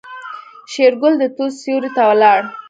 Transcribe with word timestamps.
شېرګل 0.71 1.13
د 1.21 1.23
توت 1.35 1.53
سيوري 1.61 1.89
ته 1.95 2.01
ولاړ. 2.09 2.39